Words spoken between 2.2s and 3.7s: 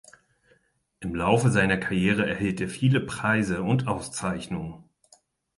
erhielt er viele Preise